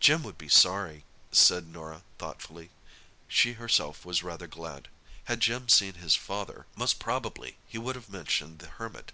"Jim 0.00 0.24
would 0.24 0.36
be 0.36 0.48
sorry," 0.48 1.04
said 1.30 1.68
Norah 1.68 2.02
thoughtfully. 2.18 2.70
She 3.28 3.52
herself 3.52 4.04
was 4.04 4.24
rather 4.24 4.48
glad: 4.48 4.88
had 5.26 5.38
Jim 5.38 5.68
seen 5.68 5.94
his 5.94 6.16
father, 6.16 6.66
most 6.74 6.98
probably 6.98 7.58
he 7.68 7.78
would 7.78 7.94
have 7.94 8.08
mentioned 8.10 8.58
the 8.58 8.66
Hermit. 8.70 9.12